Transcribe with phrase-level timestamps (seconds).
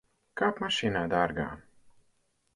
[0.41, 1.47] Kāp mašīnā, dārgā.